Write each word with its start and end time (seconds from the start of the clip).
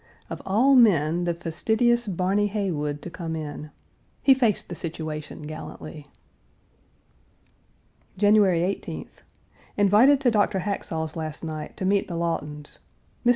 Of 0.31 0.41
all 0.47 0.73
men, 0.73 1.25
the 1.25 1.33
fastidious 1.35 2.07
Barny 2.07 2.47
Heywood 2.47 3.03
to 3.03 3.11
come 3.11 3.35
in. 3.35 3.69
He 4.23 4.33
faced 4.33 4.67
the 4.67 4.73
situation 4.73 5.43
gallantly. 5.43 6.07
January 8.17 8.61
18th. 8.61 9.21
Invited 9.77 10.19
to 10.21 10.31
Dr. 10.31 10.57
Haxall's 10.61 11.15
last 11.15 11.43
night 11.43 11.77
to 11.77 11.85
meet 11.85 12.07
the 12.07 12.15
Lawtons. 12.15 12.79
Mr. 13.23 13.29